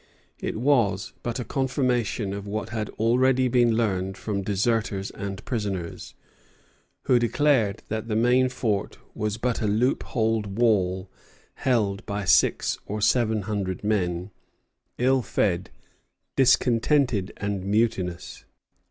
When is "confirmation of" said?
1.45-2.47